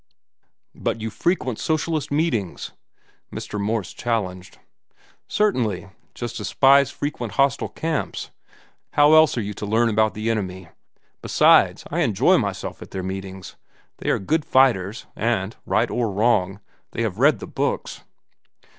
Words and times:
"But 0.73 0.99
you 0.99 1.11
frequent 1.11 1.59
socialist 1.59 2.09
meetings," 2.11 2.71
Mr. 3.31 3.61
Morse 3.61 3.93
challenged. 3.93 4.57
"Certainly, 5.27 5.89
just 6.15 6.39
as 6.39 6.47
spies 6.47 6.89
frequent 6.89 7.33
hostile 7.33 7.69
camps. 7.69 8.31
How 8.93 9.13
else 9.13 9.37
are 9.37 9.43
you 9.43 9.53
to 9.53 9.65
learn 9.67 9.89
about 9.89 10.15
the 10.15 10.31
enemy? 10.31 10.69
Besides, 11.21 11.83
I 11.91 11.99
enjoy 11.99 12.39
myself 12.39 12.81
at 12.81 12.89
their 12.89 13.03
meetings. 13.03 13.57
They 13.97 14.09
are 14.09 14.17
good 14.17 14.43
fighters, 14.43 15.05
and, 15.15 15.55
right 15.67 15.91
or 15.91 16.11
wrong, 16.11 16.61
they 16.93 17.03
have 17.03 17.19
read 17.19 17.37
the 17.37 17.45
books. 17.45 18.01